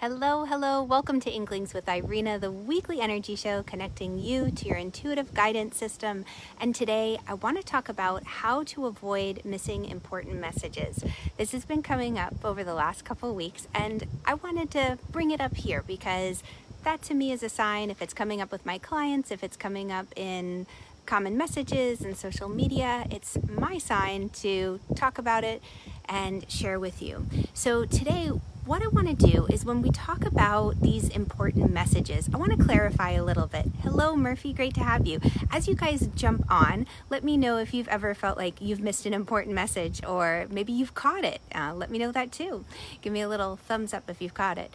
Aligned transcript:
Hello, 0.00 0.46
hello. 0.46 0.82
Welcome 0.82 1.20
to 1.20 1.30
Inklings 1.30 1.74
with 1.74 1.86
Irina, 1.86 2.38
the 2.38 2.50
weekly 2.50 3.02
energy 3.02 3.36
show 3.36 3.62
connecting 3.62 4.18
you 4.18 4.50
to 4.50 4.66
your 4.66 4.78
intuitive 4.78 5.34
guidance 5.34 5.76
system. 5.76 6.24
And 6.58 6.74
today 6.74 7.18
I 7.28 7.34
want 7.34 7.58
to 7.58 7.62
talk 7.62 7.90
about 7.90 8.24
how 8.24 8.62
to 8.62 8.86
avoid 8.86 9.44
missing 9.44 9.84
important 9.84 10.40
messages. 10.40 11.04
This 11.36 11.52
has 11.52 11.66
been 11.66 11.82
coming 11.82 12.18
up 12.18 12.46
over 12.46 12.64
the 12.64 12.72
last 12.72 13.04
couple 13.04 13.34
weeks, 13.34 13.68
and 13.74 14.06
I 14.24 14.32
wanted 14.32 14.70
to 14.70 14.96
bring 15.10 15.32
it 15.32 15.40
up 15.42 15.54
here 15.54 15.84
because 15.86 16.42
that 16.82 17.02
to 17.02 17.12
me 17.12 17.30
is 17.30 17.42
a 17.42 17.50
sign 17.50 17.90
if 17.90 18.00
it's 18.00 18.14
coming 18.14 18.40
up 18.40 18.50
with 18.50 18.64
my 18.64 18.78
clients, 18.78 19.30
if 19.30 19.44
it's 19.44 19.58
coming 19.58 19.92
up 19.92 20.06
in 20.16 20.66
common 21.04 21.36
messages 21.36 22.00
and 22.00 22.16
social 22.16 22.48
media, 22.48 23.06
it's 23.10 23.36
my 23.50 23.76
sign 23.76 24.30
to 24.30 24.80
talk 24.94 25.18
about 25.18 25.44
it 25.44 25.60
and 26.08 26.50
share 26.50 26.80
with 26.80 27.02
you. 27.02 27.26
So 27.52 27.84
today, 27.84 28.30
what 28.66 28.82
I 28.82 28.88
want 28.88 29.08
to 29.08 29.30
do 29.30 29.46
is 29.46 29.64
when 29.64 29.80
we 29.80 29.90
talk 29.90 30.24
about 30.24 30.80
these 30.80 31.08
important 31.08 31.72
messages, 31.72 32.28
I 32.32 32.36
want 32.36 32.56
to 32.56 32.62
clarify 32.62 33.12
a 33.12 33.24
little 33.24 33.46
bit. 33.46 33.66
Hello, 33.82 34.14
Murphy, 34.14 34.52
great 34.52 34.74
to 34.74 34.80
have 34.80 35.06
you. 35.06 35.20
As 35.50 35.66
you 35.66 35.74
guys 35.74 36.08
jump 36.14 36.44
on, 36.50 36.86
let 37.08 37.24
me 37.24 37.36
know 37.36 37.56
if 37.56 37.72
you've 37.72 37.88
ever 37.88 38.14
felt 38.14 38.36
like 38.36 38.60
you've 38.60 38.80
missed 38.80 39.06
an 39.06 39.14
important 39.14 39.54
message 39.54 40.04
or 40.04 40.46
maybe 40.50 40.72
you've 40.72 40.94
caught 40.94 41.24
it. 41.24 41.40
Uh, 41.54 41.72
let 41.74 41.90
me 41.90 41.98
know 41.98 42.12
that 42.12 42.32
too. 42.32 42.64
Give 43.00 43.12
me 43.12 43.22
a 43.22 43.28
little 43.28 43.56
thumbs 43.56 43.94
up 43.94 44.08
if 44.08 44.20
you've 44.20 44.34
caught 44.34 44.58
it. 44.58 44.72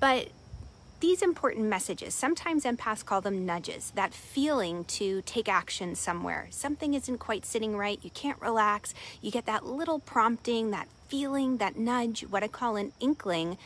But 0.00 0.28
these 1.00 1.20
important 1.20 1.66
messages, 1.66 2.14
sometimes 2.14 2.64
empaths 2.64 3.04
call 3.04 3.20
them 3.20 3.44
nudges, 3.44 3.92
that 3.94 4.14
feeling 4.14 4.84
to 4.84 5.22
take 5.22 5.48
action 5.48 5.94
somewhere. 5.96 6.46
Something 6.50 6.94
isn't 6.94 7.18
quite 7.18 7.44
sitting 7.44 7.76
right, 7.76 7.98
you 8.00 8.10
can't 8.10 8.40
relax, 8.40 8.94
you 9.20 9.30
get 9.30 9.44
that 9.46 9.66
little 9.66 9.98
prompting, 9.98 10.70
that 10.70 10.88
feeling, 11.14 11.58
that 11.58 11.76
nudge, 11.78 12.22
what 12.22 12.42
I 12.42 12.48
call 12.48 12.74
an 12.74 12.90
inkling 12.98 13.56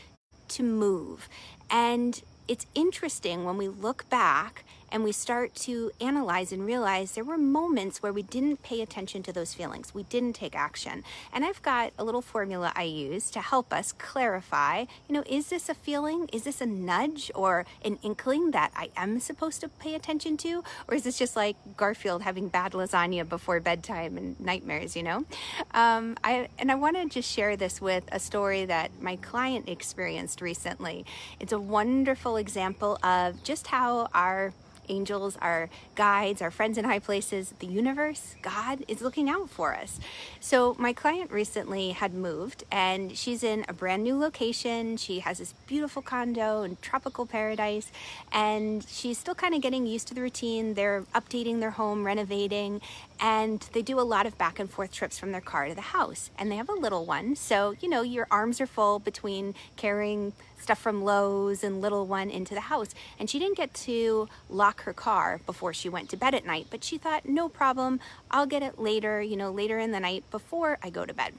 to 0.49 0.63
move. 0.63 1.31
And 1.71 2.21
it's 2.47 2.67
interesting 2.75 3.47
when 3.47 3.57
we 3.57 3.69
look 3.69 4.07
back 4.11 4.65
and 4.91 5.05
we 5.05 5.13
start 5.13 5.55
to 5.55 5.91
analyze 6.01 6.53
and 6.53 6.65
realize 6.65 7.13
there 7.13 7.25
were 7.25 7.39
moments 7.39 8.03
where 8.03 8.13
we 8.13 8.23
didn't 8.23 8.63
pay 8.63 8.81
attention 8.81 9.23
to 9.25 9.33
those 9.33 9.55
feelings. 9.55 9.95
We 9.95 10.05
didn't 10.05 10.35
take 10.35 10.57
action. 10.57 11.05
And 11.33 11.45
I've 11.45 11.63
got 11.63 11.93
a 11.99 12.05
little 12.05 12.23
formula 12.23 12.73
I 12.75 12.85
use 12.85 13.31
to 13.31 13.41
help 13.41 13.73
us 13.73 13.93
clarify, 13.93 14.85
you 15.09 15.15
know, 15.15 15.25
is 15.27 15.49
this 15.49 15.69
a 15.69 15.75
feeling? 15.75 16.29
Is 16.33 16.45
this 16.45 16.61
a 16.61 16.67
nudge 16.67 17.31
or 17.35 17.67
an 17.85 17.99
inkling 18.03 18.53
that 18.53 18.73
I 18.75 18.91
am 18.97 19.21
supposed 19.21 19.61
to 19.61 19.69
pay 19.69 19.95
attention 19.95 20.37
to? 20.39 20.63
Or 20.89 20.95
is 20.95 21.03
this 21.03 21.19
just 21.19 21.37
like 21.37 21.57
Garfield 21.77 22.23
having 22.23 22.49
bad 22.49 22.73
lasagna 22.73 23.29
before 23.29 23.61
bedtime 23.61 24.17
and 24.17 24.39
nightmares, 24.41 24.97
you 24.97 25.03
know? 25.03 25.25
Um, 25.73 26.17
I, 26.25 26.49
and 26.59 26.71
I 26.71 26.75
want 26.75 26.97
to 26.97 27.07
just 27.07 27.31
share 27.31 27.57
this 27.57 27.81
with 27.81 28.05
a 28.13 28.19
story 28.19 28.65
that 28.65 28.91
my 29.01 29.17
client 29.17 29.69
experienced 29.69 30.41
recently. 30.41 31.05
It's 31.41 31.53
a 31.53 31.61
wonderful 31.61 32.37
example 32.37 32.99
of 33.03 33.43
just 33.43 33.67
how 33.67 34.09
our 34.15 34.53
angels, 34.89 35.37
our 35.41 35.69
guides, 35.95 36.43
our 36.43 36.51
friends 36.51 36.79
in 36.79 36.85
high 36.85 36.99
places, 36.99 37.55
the 37.59 37.67
universe, 37.67 38.37
God 38.43 38.85
is 38.89 39.01
looking 39.01 39.29
out 39.29 39.51
for 39.51 39.75
us. 39.75 39.99
So, 40.41 40.77
my 40.79 40.93
client 40.93 41.31
recently 41.31 41.91
had 41.91 42.15
moved 42.15 42.65
and 42.71 43.17
she's 43.17 43.43
in 43.43 43.65
a 43.69 43.73
brand 43.73 44.03
new 44.03 44.19
location. 44.19 44.97
She 44.97 45.21
has 45.21 45.39
this 45.39 45.55
beautiful 45.67 46.03
condo 46.03 46.63
in 46.63 46.77
tropical 46.81 47.27
paradise 47.27 47.91
and 48.33 48.85
she's 48.89 49.19
still 49.19 49.35
kind 49.35 49.55
of 49.55 49.61
getting 49.61 49.87
used 49.87 50.09
to 50.09 50.15
the 50.15 50.23
routine. 50.23 50.75
They're 50.75 51.03
updating 51.15 51.61
their 51.61 51.71
home, 51.73 52.05
renovating, 52.05 52.81
and 53.21 53.61
they 53.73 53.83
do 53.83 53.99
a 53.99 54.03
lot 54.03 54.27
of 54.27 54.39
back 54.39 54.59
and 54.59 54.71
forth 54.71 54.93
trips 54.93 55.19
from 55.19 55.33
their 55.33 55.41
car 55.41 55.69
to 55.69 55.75
the 55.75 55.81
house. 55.81 56.31
And 56.39 56.51
they 56.51 56.57
have 56.57 56.69
a 56.69 56.75
little 56.75 57.05
one. 57.05 57.37
So, 57.37 57.75
you 57.81 57.89
know, 57.89 58.03
your 58.03 58.27
arms 58.31 58.61
are 58.61 58.67
full 58.67 58.99
between 58.99 59.55
carrying 59.77 60.33
stuff 60.59 60.79
from 60.79 61.03
Lowe's 61.03 61.65
and 61.65 61.81
little 61.81 62.07
one 62.07 62.31
into 62.31 62.55
the 62.55 62.63
house. 62.63 62.95
And 63.19 63.29
she 63.29 63.39
didn't 63.39 63.57
get 63.57 63.75
to 63.75 64.29
lock 64.49 64.83
her 64.83 64.93
car 64.93 65.41
before 65.47 65.73
she 65.73 65.89
went 65.89 66.09
to 66.11 66.17
bed 66.17 66.35
at 66.35 66.47
night, 66.47 66.67
but 66.71 66.85
she 66.85 66.99
thought, 66.99 67.29
no 67.29 67.49
problem, 67.49 68.01
I'll 68.31 68.47
get 68.47 68.63
it 68.63 68.79
later, 68.79 69.23
you 69.23 69.37
know, 69.37 69.51
later 69.51 69.79
in 69.79 69.93
the 69.93 70.01
night 70.01 70.25
before 70.31 70.79
I 70.83 70.91
go 70.91 71.05
to 71.05 71.15
bed. 71.15 71.35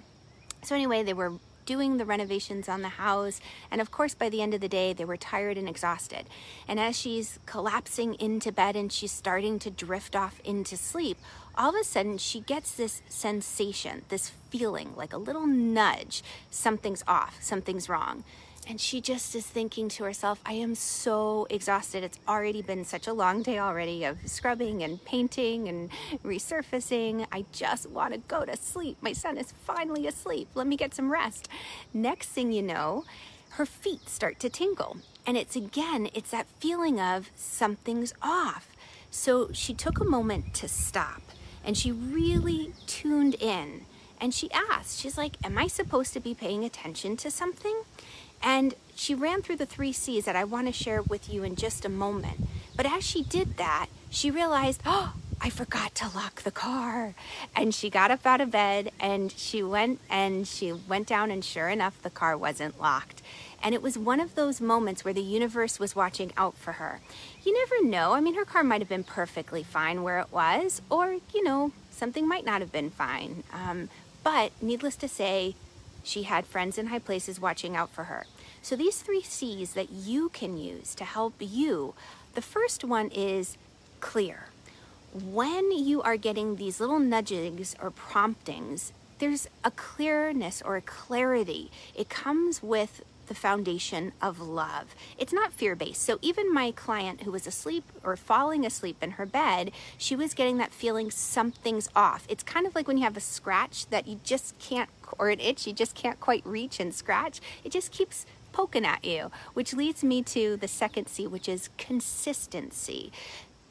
So, 0.64 0.76
anyway, 0.76 1.04
they 1.04 1.14
were 1.14 1.34
doing 1.70 1.98
the 1.98 2.06
renovations 2.06 2.68
on 2.68 2.82
the 2.82 2.90
house. 2.90 3.40
And 3.70 3.80
of 3.80 3.92
course, 3.92 4.16
by 4.16 4.28
the 4.30 4.42
end 4.42 4.56
of 4.56 4.60
the 4.60 4.68
day, 4.68 4.92
they 4.92 5.06
were 5.06 5.18
tired 5.18 5.56
and 5.56 5.70
exhausted. 5.70 6.26
And 6.68 6.80
as 6.80 6.98
she's 6.98 7.38
collapsing 7.46 8.16
into 8.16 8.52
bed 8.52 8.76
and 8.76 8.92
she's 8.92 9.12
starting 9.12 9.60
to 9.60 9.70
drift 9.70 10.16
off 10.16 10.42
into 10.44 10.76
sleep, 10.76 11.20
all 11.56 11.70
of 11.70 11.76
a 11.80 11.84
sudden 11.84 12.18
she 12.18 12.40
gets 12.40 12.72
this 12.72 13.04
sensation, 13.08 14.02
this 14.10 14.32
feeling 14.50 14.96
like 14.96 15.14
a 15.14 15.18
little 15.18 15.46
nudge 15.46 16.24
something's 16.50 17.04
off, 17.08 17.38
something's 17.40 17.88
wrong. 17.88 18.24
And 18.70 18.80
she 18.80 19.02
just 19.02 19.34
is 19.34 19.48
thinking 19.48 19.90
to 19.90 20.04
herself, 20.04 20.40
I 20.46 20.54
am 20.54 20.76
so 20.76 21.48
exhausted. 21.50 22.04
It's 22.04 22.20
already 22.28 22.62
been 22.62 22.86
such 22.86 23.08
a 23.08 23.14
long 23.14 23.42
day 23.42 23.58
already 23.58 24.04
of 24.04 24.20
scrubbing 24.26 24.84
and 24.84 25.04
painting 25.04 25.68
and 25.68 25.90
resurfacing. 26.24 27.26
I 27.32 27.46
just 27.52 27.90
want 27.90 28.14
to 28.14 28.20
go 28.20 28.46
to 28.46 28.56
sleep. 28.56 28.98
My 29.02 29.12
son 29.12 29.40
is 29.40 29.54
finally 29.66 30.06
asleep. 30.06 30.50
Let 30.54 30.68
me 30.68 30.78
get 30.78 30.94
some 30.94 31.12
rest. 31.12 31.50
Next 31.96 32.28
thing 32.30 32.52
you 32.52 32.62
know, 32.62 33.06
her 33.54 33.66
feet 33.66 34.08
start 34.08 34.40
to 34.42 34.50
tingle. 34.50 34.98
And 35.26 35.36
it's 35.36 35.56
again, 35.56 36.08
it's 36.14 36.30
that 36.30 36.46
feeling 36.60 37.02
of 37.02 37.32
something's 37.36 38.14
off. 38.22 38.70
So 39.10 39.52
she 39.52 39.74
took 39.74 40.00
a 40.00 40.06
moment 40.06 40.54
to 40.54 40.68
stop 40.68 41.24
and 41.66 41.76
she 41.76 41.92
really 41.92 42.74
tuned 42.86 43.34
in. 43.40 43.86
And 44.22 44.34
she 44.34 44.52
asked, 44.52 45.00
she's 45.00 45.18
like, 45.18 45.38
Am 45.44 45.58
I 45.58 45.68
supposed 45.68 46.14
to 46.14 46.20
be 46.20 46.34
paying 46.36 46.64
attention 46.64 47.18
to 47.18 47.32
something? 47.32 47.84
And 48.42 48.76
she 48.96 49.16
ran 49.16 49.42
through 49.42 49.58
the 49.58 49.66
three 49.66 49.94
C's 49.94 50.26
that 50.26 50.36
I 50.36 50.44
want 50.44 50.68
to 50.68 50.74
share 50.74 51.02
with 51.02 51.32
you 51.32 51.44
in 51.44 51.56
just 51.56 51.86
a 51.86 51.90
moment. 51.90 52.48
But 52.76 52.86
as 52.86 53.04
she 53.04 53.24
did 53.24 53.58
that, 53.58 53.88
she 54.10 54.32
realized, 54.32 54.82
oh, 54.86 55.14
I 55.42 55.50
forgot 55.50 55.96
to 55.96 56.12
lock 56.14 56.42
the 56.42 56.52
car. 56.52 57.16
And 57.56 57.74
she 57.74 57.90
got 57.90 58.12
up 58.12 58.26
out 58.26 58.42
of 58.42 58.52
bed 58.52 58.92
and 59.00 59.32
she 59.32 59.64
went 59.64 60.00
and 60.10 60.48
she 60.48 60.74
went 60.74 61.08
down, 61.08 61.32
and 61.32 61.44
sure 61.44 61.70
enough, 61.70 62.02
the 62.02 62.10
car 62.10 62.38
wasn't 62.38 62.80
locked. 62.80 63.22
And 63.62 63.76
it 63.76 63.82
was 63.82 63.98
one 63.98 64.20
of 64.20 64.36
those 64.36 64.62
moments 64.62 65.04
where 65.04 65.14
the 65.14 65.22
universe 65.22 65.80
was 65.80 65.96
watching 65.96 66.32
out 66.38 66.58
for 66.58 66.74
her. 66.74 67.02
You 67.44 67.54
never 67.54 67.84
know. 67.84 68.14
I 68.14 68.22
mean, 68.22 68.36
her 68.36 68.46
car 68.46 68.64
might 68.64 68.82
have 68.82 68.90
been 68.90 69.04
perfectly 69.04 69.64
fine 69.64 70.04
where 70.04 70.20
it 70.20 70.32
was, 70.32 70.82
or, 70.90 71.18
you 71.34 71.44
know, 71.44 71.74
something 71.92 72.28
might 72.28 72.46
not 72.46 72.62
have 72.62 72.72
been 72.72 72.90
fine. 72.90 73.44
Um, 73.54 73.90
but 74.24 74.52
needless 74.62 74.96
to 74.98 75.08
say, 75.08 75.56
she 76.04 76.24
had 76.24 76.46
friends 76.46 76.78
in 76.78 76.88
high 76.88 77.00
places 77.00 77.40
watching 77.40 77.76
out 77.76 77.90
for 77.90 78.06
her. 78.06 78.26
So, 78.62 78.76
these 78.76 79.02
three 79.02 79.22
C's 79.22 79.74
that 79.74 79.92
you 79.92 80.30
can 80.30 80.58
use 80.58 80.94
to 80.96 81.06
help 81.06 81.34
you 81.40 81.94
the 82.36 82.42
first 82.42 82.84
one 82.84 83.10
is 83.10 83.58
clear. 84.00 84.50
When 85.14 85.72
you 85.72 86.02
are 86.02 86.18
getting 86.18 86.56
these 86.56 86.80
little 86.80 87.00
nudgings 87.00 87.76
or 87.82 87.90
promptings, 87.90 88.94
there's 89.18 89.48
a 89.64 89.72
clearness 89.72 90.62
or 90.62 90.78
a 90.78 90.82
clarity. 90.82 91.72
It 91.96 92.08
comes 92.08 92.62
with 92.62 93.02
the 93.30 93.36
foundation 93.36 94.12
of 94.22 94.42
love. 94.42 94.94
It's 95.18 95.32
not 95.32 95.54
fear 95.54 95.76
based. 95.76 96.02
So 96.04 96.20
even 96.22 96.54
my 96.54 96.72
client 96.72 97.24
who 97.24 97.32
was 97.32 97.48
asleep 97.48 97.86
or 98.04 98.18
falling 98.18 98.66
asleep 98.66 98.98
in 99.02 99.12
her 99.12 99.26
bed, 99.26 99.72
she 99.98 100.18
was 100.18 100.34
getting 100.34 100.58
that 100.58 100.74
feeling 100.74 101.10
something's 101.10 101.88
off. 101.96 102.26
It's 102.28 102.44
kind 102.44 102.68
of 102.68 102.76
like 102.76 102.88
when 102.88 102.98
you 102.98 103.04
have 103.04 103.16
a 103.16 103.22
scratch 103.22 103.88
that 103.88 104.08
you 104.08 104.20
just 104.24 104.60
can't, 104.60 104.90
or 105.18 105.30
an 105.30 105.40
itch 105.40 105.66
you 105.66 105.72
just 105.72 105.96
can't 105.96 106.20
quite 106.20 106.46
reach 106.46 106.82
and 106.82 106.94
scratch. 106.94 107.40
It 107.64 107.72
just 107.72 107.92
keeps 107.92 108.26
poking 108.52 108.84
at 108.86 109.06
you, 109.06 109.32
which 109.54 109.74
leads 109.74 110.04
me 110.04 110.24
to 110.24 110.58
the 110.58 110.68
second 110.68 111.08
C, 111.08 111.28
which 111.28 111.48
is 111.48 111.70
consistency 111.78 113.12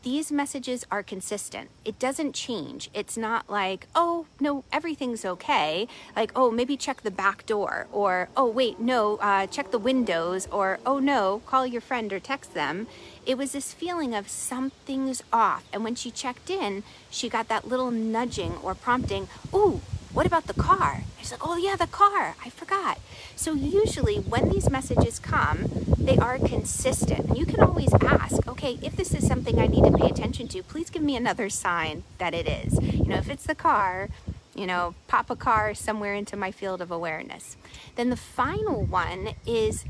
these 0.03 0.31
messages 0.31 0.87
are 0.91 1.03
consistent. 1.03 1.71
It 1.85 1.99
doesn't 1.99 2.35
change. 2.35 2.89
It's 2.95 3.17
not 3.17 3.51
like, 3.51 3.87
oh, 3.95 4.27
no, 4.41 4.65
everything's 4.73 5.25
okay. 5.25 5.89
Like, 6.15 6.33
oh, 6.37 6.51
maybe 6.51 6.77
check 6.77 7.03
the 7.03 7.11
back 7.11 7.47
door, 7.47 7.87
or 7.93 8.29
oh, 8.37 8.49
wait, 8.49 8.79
no, 8.79 9.17
uh, 9.17 9.47
check 9.47 9.71
the 9.71 9.79
windows, 9.79 10.47
or 10.53 10.79
oh, 10.87 10.99
no, 10.99 11.43
call 11.47 11.67
your 11.67 11.81
friend 11.81 12.12
or 12.12 12.21
text 12.21 12.55
them. 12.55 12.87
It 13.27 13.37
was 13.37 13.53
this 13.53 13.73
feeling 13.73 14.15
of 14.15 14.29
something's 14.29 15.23
off. 15.33 15.65
And 15.73 15.85
when 15.85 15.95
she 15.95 16.11
checked 16.11 16.49
in, 16.49 16.85
she 17.11 17.29
got 17.29 17.49
that 17.49 17.67
little 17.69 17.91
nudging 17.91 18.56
or 18.62 18.75
prompting, 18.75 19.29
ooh, 19.53 19.81
what 20.12 20.26
about 20.26 20.46
the 20.46 20.55
car? 20.55 21.02
She's 21.19 21.31
like, 21.31 21.46
oh 21.46 21.56
yeah, 21.56 21.76
the 21.76 21.87
car. 21.87 22.34
I 22.44 22.50
forgot. 22.50 22.99
So 23.37 23.52
usually 23.52 24.16
when 24.16 24.49
these 24.49 24.70
messages 24.70 25.19
come, 25.19 25.66
they 25.99 26.16
are 26.16 26.38
consistent. 26.38 27.37
You 27.37 27.44
can 27.46 27.60
always 27.60 27.93
ask, 27.94 28.46
okay, 28.49 28.78
if 28.82 28.96
this 28.96 29.14
is 29.14 29.26
something 29.26 29.58
I 29.58 29.66
need 29.66 29.84
to 29.84 29.93
pay 29.93 30.08
attention 30.08 30.49
to, 30.49 30.62
please 30.62 30.90
give 30.90 31.02
me 31.02 31.16
another 31.16 31.50
sign 31.50 32.05
that 32.19 32.34
it 32.34 32.49
is. 32.49 32.81
You 32.81 33.05
know, 33.05 33.16
if 33.16 33.28
it's 33.28 33.44
the 33.44 33.55
car, 33.55 34.08
you 34.55 34.66
know, 34.66 34.94
pop 35.06 35.31
a 35.31 35.37
car 35.37 35.75
somewhere 35.75 36.14
into 36.14 36.37
my 36.37 36.50
field 36.50 36.81
of 36.81 36.90
awareness. 36.90 37.56
Then 37.94 38.10
the 38.10 38.16
final 38.16 38.84
one 38.84 39.34
is 39.46 39.84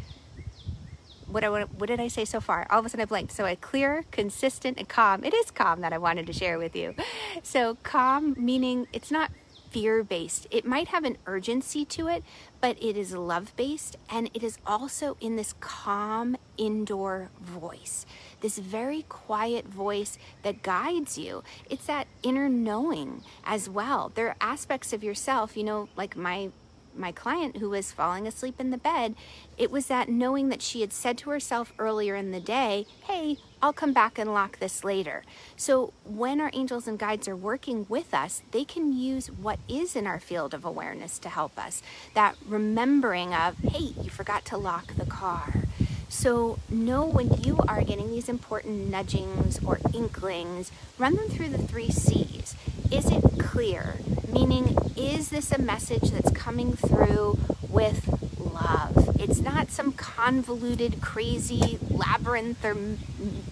what, 1.26 1.44
I, 1.44 1.48
what 1.62 1.86
did 1.86 2.00
I 2.00 2.08
say 2.08 2.24
so 2.24 2.40
far? 2.40 2.66
All 2.70 2.80
of 2.80 2.86
a 2.86 2.88
sudden 2.88 3.02
I 3.02 3.06
blanked. 3.06 3.32
So 3.32 3.46
a 3.46 3.56
clear, 3.56 4.04
consistent, 4.10 4.78
and 4.78 4.88
calm. 4.88 5.24
It 5.24 5.32
is 5.32 5.50
calm 5.50 5.80
that 5.80 5.92
I 5.92 5.98
wanted 5.98 6.26
to 6.26 6.32
share 6.32 6.58
with 6.58 6.74
you. 6.74 6.94
So 7.42 7.76
calm 7.82 8.34
meaning 8.36 8.88
it's 8.92 9.10
not 9.10 9.30
fear 9.70 10.02
based. 10.02 10.46
It 10.50 10.64
might 10.64 10.88
have 10.88 11.04
an 11.04 11.18
urgency 11.26 11.84
to 11.86 12.08
it, 12.08 12.24
but 12.60 12.82
it 12.82 12.96
is 12.96 13.14
love 13.14 13.54
based 13.56 13.96
and 14.10 14.30
it 14.34 14.42
is 14.42 14.58
also 14.66 15.16
in 15.20 15.36
this 15.36 15.54
calm 15.60 16.36
indoor 16.56 17.30
voice, 17.40 18.06
this 18.40 18.58
very 18.58 19.02
quiet 19.08 19.66
voice 19.66 20.18
that 20.42 20.62
guides 20.62 21.18
you. 21.18 21.42
It's 21.70 21.86
that 21.86 22.08
inner 22.22 22.48
knowing 22.48 23.22
as 23.44 23.68
well. 23.68 24.10
There 24.14 24.28
are 24.28 24.36
aspects 24.40 24.92
of 24.92 25.04
yourself, 25.04 25.56
you 25.56 25.64
know, 25.64 25.88
like 25.96 26.16
my 26.16 26.50
my 26.96 27.12
client 27.12 27.58
who 27.58 27.70
was 27.70 27.92
falling 27.92 28.26
asleep 28.26 28.60
in 28.60 28.70
the 28.70 28.78
bed, 28.78 29.14
it 29.56 29.70
was 29.70 29.86
that 29.86 30.08
knowing 30.08 30.48
that 30.48 30.62
she 30.62 30.80
had 30.80 30.92
said 30.92 31.18
to 31.18 31.30
herself 31.30 31.72
earlier 31.78 32.14
in 32.14 32.32
the 32.32 32.40
day, 32.40 32.86
Hey, 33.04 33.38
I'll 33.60 33.72
come 33.72 33.92
back 33.92 34.18
and 34.18 34.32
lock 34.32 34.58
this 34.58 34.84
later. 34.84 35.24
So 35.56 35.92
when 36.04 36.40
our 36.40 36.50
angels 36.52 36.86
and 36.86 36.98
guides 36.98 37.26
are 37.26 37.36
working 37.36 37.86
with 37.88 38.14
us, 38.14 38.42
they 38.52 38.64
can 38.64 38.96
use 38.96 39.28
what 39.28 39.58
is 39.68 39.96
in 39.96 40.06
our 40.06 40.20
field 40.20 40.54
of 40.54 40.64
awareness 40.64 41.18
to 41.20 41.28
help 41.28 41.58
us. 41.58 41.82
That 42.14 42.36
remembering 42.46 43.34
of, 43.34 43.58
Hey, 43.58 43.92
you 44.00 44.10
forgot 44.10 44.44
to 44.46 44.56
lock 44.56 44.94
the 44.94 45.06
car. 45.06 45.64
So 46.08 46.58
know 46.70 47.04
when 47.04 47.42
you 47.42 47.58
are 47.68 47.82
getting 47.82 48.10
these 48.10 48.28
important 48.28 48.88
nudgings 48.88 49.62
or 49.64 49.78
inklings, 49.92 50.72
run 50.96 51.16
them 51.16 51.28
through 51.28 51.50
the 51.50 51.58
three 51.58 51.90
C's. 51.90 52.56
Is 52.90 53.10
it 53.10 53.38
clear? 53.38 53.96
Meaning, 54.32 54.76
is 54.96 55.28
this 55.28 55.52
a 55.52 55.60
message 55.60 56.10
that's 56.10 56.30
coming 56.30 56.72
through 56.72 57.38
with 57.68 58.08
love? 58.38 59.20
It's 59.20 59.40
not 59.40 59.70
some 59.70 59.92
convoluted, 59.92 61.00
crazy 61.00 61.78
labyrinth 61.90 62.64
or 62.64 62.76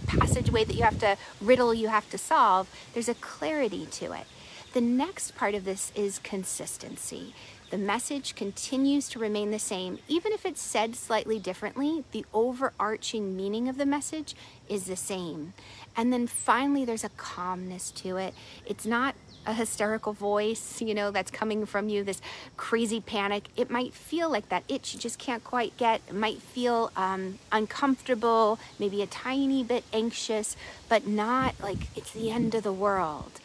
passageway 0.06 0.65
that 0.65 0.75
you 0.75 0.85
have 0.85 0.99
to 1.00 1.17
riddle, 1.41 1.75
you 1.75 1.88
have 1.88 2.09
to 2.11 2.19
solve. 2.19 2.71
There's 2.94 3.09
a 3.09 3.15
clarity 3.15 3.87
to 3.93 4.12
it. 4.12 4.27
The 4.73 4.81
next 4.81 5.35
part 5.35 5.55
of 5.55 5.65
this 5.65 5.93
is 5.94 6.19
consistency. 6.19 7.35
The 7.71 7.79
message 7.79 8.37
continues 8.37 9.09
to 9.09 9.19
remain 9.19 9.50
the 9.50 9.59
same, 9.59 9.99
even 10.06 10.33
if 10.33 10.47
it's 10.47 10.62
said 10.62 10.94
slightly 10.94 11.41
differently, 11.41 12.05
the 12.12 12.25
overarching 12.33 13.37
meaning 13.37 13.69
of 13.69 13.77
the 13.77 13.87
message 13.87 14.37
is 14.69 14.85
the 14.85 14.97
same. 14.97 15.53
And 15.97 16.12
then 16.12 16.29
finally, 16.29 16.85
there's 16.85 17.03
a 17.03 17.09
calmness 17.09 17.91
to 17.93 18.19
it. 18.19 18.35
It's 18.65 18.87
not 18.87 19.17
a 19.46 19.54
hysterical 19.54 20.12
voice, 20.12 20.81
you 20.82 20.94
know, 20.94 21.10
that's 21.10 21.31
coming 21.31 21.64
from 21.66 21.88
you, 21.88 22.02
this 22.02 22.20
crazy 22.56 23.00
panic. 23.00 23.44
It 23.56 23.70
might 23.70 23.94
feel 23.94 24.31
like 24.31 24.48
that 24.48 24.64
itch 24.69 24.94
you 24.94 25.00
just 25.00 25.19
can't 25.19 25.44
quite 25.44 25.76
get. 25.76 26.00
It 26.08 26.14
might 26.14 26.43
feel 26.43 26.90
um, 26.96 27.38
uncomfortable, 27.52 28.58
maybe 28.78 29.02
a 29.02 29.06
tiny 29.06 29.62
bit 29.62 29.84
anxious, 29.93 30.56
but 30.88 31.06
not 31.06 31.54
like 31.60 31.78
it's 31.96 32.12
the 32.12 32.31
end 32.31 32.54
of 32.54 32.62
the 32.62 32.72
world. 32.72 33.40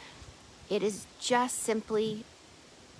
It 0.69 0.83
is 0.83 1.05
just 1.19 1.61
simply 1.61 2.23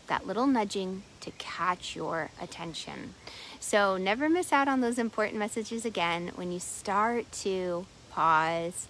that 0.08 0.28
little 0.28 0.46
nudging 0.46 1.04
to 1.22 1.32
catch 1.32 1.96
your 1.96 2.32
attention. 2.42 3.16
So 3.60 3.96
never 3.96 4.28
miss 4.28 4.52
out 4.52 4.68
on 4.68 4.82
those 4.82 5.00
important 5.00 5.40
messages 5.40 5.86
again 5.86 6.32
when 6.36 6.52
you 6.52 6.60
start 6.60 7.32
to 7.44 7.86
pause, 8.10 8.88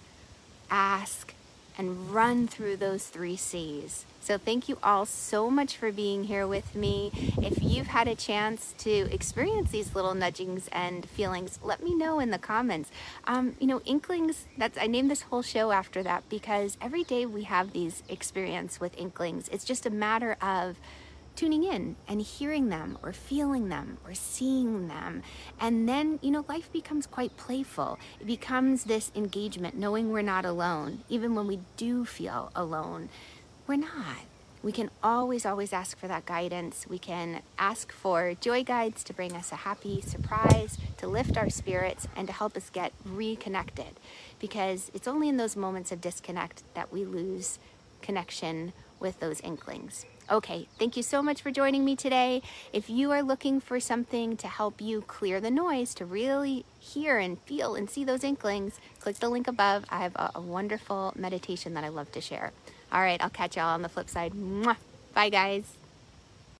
ask, 0.68 1.32
and 1.76 2.12
run 2.12 2.46
through 2.46 2.76
those 2.76 3.06
three 3.06 3.36
C's. 3.36 4.04
So, 4.20 4.38
thank 4.38 4.68
you 4.68 4.78
all 4.82 5.04
so 5.04 5.50
much 5.50 5.76
for 5.76 5.90
being 5.90 6.24
here 6.24 6.46
with 6.46 6.76
me. 6.76 7.10
If 7.38 7.60
you've 7.60 7.88
had 7.88 8.06
a 8.06 8.14
chance 8.14 8.72
to 8.78 8.90
experience 9.12 9.70
these 9.72 9.94
little 9.94 10.14
nudgings 10.14 10.68
and 10.70 11.08
feelings, 11.08 11.58
let 11.62 11.82
me 11.82 11.94
know 11.94 12.20
in 12.20 12.30
the 12.30 12.38
comments. 12.38 12.90
Um, 13.26 13.56
you 13.58 13.66
know, 13.66 13.80
inklings, 13.84 14.46
that's 14.56 14.78
I 14.78 14.86
named 14.86 15.10
this 15.10 15.22
whole 15.22 15.42
show 15.42 15.72
after 15.72 16.02
that 16.04 16.28
because 16.28 16.76
every 16.80 17.02
day 17.02 17.26
we 17.26 17.44
have 17.44 17.72
these 17.72 18.02
experience 18.08 18.80
with 18.80 18.96
inklings. 18.96 19.48
It's 19.48 19.64
just 19.64 19.86
a 19.86 19.90
matter 19.90 20.36
of 20.40 20.76
tuning 21.36 21.64
in 21.64 21.96
and 22.08 22.20
hearing 22.20 22.68
them 22.68 22.98
or 23.02 23.12
feeling 23.12 23.68
them 23.68 23.98
or 24.04 24.14
seeing 24.14 24.88
them. 24.88 25.22
And 25.60 25.88
then, 25.88 26.18
you 26.22 26.30
know, 26.30 26.44
life 26.48 26.72
becomes 26.72 27.06
quite 27.06 27.36
playful. 27.36 27.98
It 28.20 28.26
becomes 28.26 28.84
this 28.84 29.10
engagement, 29.14 29.76
knowing 29.76 30.10
we're 30.10 30.22
not 30.22 30.44
alone. 30.44 31.02
Even 31.08 31.34
when 31.34 31.46
we 31.46 31.60
do 31.76 32.04
feel 32.04 32.50
alone, 32.54 33.08
we're 33.66 33.76
not. 33.76 34.26
We 34.62 34.70
can 34.70 34.90
always, 35.02 35.44
always 35.44 35.72
ask 35.72 35.98
for 35.98 36.06
that 36.06 36.24
guidance. 36.24 36.86
We 36.88 36.98
can 36.98 37.42
ask 37.58 37.90
for 37.90 38.34
joy 38.34 38.62
guides 38.62 39.02
to 39.04 39.12
bring 39.12 39.32
us 39.32 39.50
a 39.50 39.56
happy 39.56 40.00
surprise, 40.00 40.78
to 40.98 41.08
lift 41.08 41.36
our 41.36 41.50
spirits, 41.50 42.06
and 42.14 42.28
to 42.28 42.32
help 42.32 42.56
us 42.56 42.70
get 42.70 42.92
reconnected. 43.04 43.98
Because 44.38 44.92
it's 44.94 45.08
only 45.08 45.28
in 45.28 45.36
those 45.36 45.56
moments 45.56 45.90
of 45.90 46.00
disconnect 46.00 46.62
that 46.74 46.92
we 46.92 47.04
lose 47.04 47.58
connection 48.02 48.72
with 49.00 49.18
those 49.18 49.40
inklings. 49.40 50.06
Okay, 50.30 50.68
thank 50.78 50.96
you 50.96 51.02
so 51.02 51.20
much 51.20 51.42
for 51.42 51.50
joining 51.50 51.84
me 51.84 51.96
today. 51.96 52.42
If 52.72 52.88
you 52.88 53.10
are 53.10 53.22
looking 53.22 53.60
for 53.60 53.80
something 53.80 54.36
to 54.36 54.46
help 54.46 54.80
you 54.80 55.02
clear 55.02 55.40
the 55.40 55.50
noise, 55.50 55.94
to 55.94 56.06
really 56.06 56.64
hear 56.78 57.18
and 57.18 57.40
feel 57.40 57.74
and 57.74 57.90
see 57.90 58.04
those 58.04 58.22
inklings, 58.22 58.78
click 59.00 59.16
the 59.16 59.28
link 59.28 59.48
above. 59.48 59.84
I 59.90 59.98
have 59.98 60.12
a, 60.14 60.40
wonderful 60.40 61.12
meditation 61.16 61.74
that 61.74 61.84
I 61.84 61.88
love 61.88 62.12
to 62.12 62.20
share. 62.20 62.52
All 62.92 63.00
right, 63.00 63.22
I'll 63.22 63.30
catch 63.30 63.56
y'all 63.56 63.66
on 63.66 63.82
the 63.82 63.88
flip 63.88 64.08
side. 64.08 64.32
Mwah. 64.32 64.76
Bye, 65.12 65.28
guys. 65.28 65.81